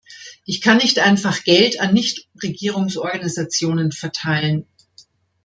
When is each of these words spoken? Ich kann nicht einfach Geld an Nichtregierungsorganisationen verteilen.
Ich 0.45 0.61
kann 0.61 0.77
nicht 0.77 0.97
einfach 0.97 1.43
Geld 1.43 1.79
an 1.79 1.93
Nichtregierungsorganisationen 1.93 3.91
verteilen. 3.91 4.65